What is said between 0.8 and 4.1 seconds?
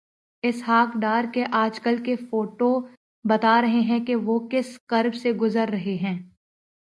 ڈار کے آج کل کے فوٹوبتا رہے ہیں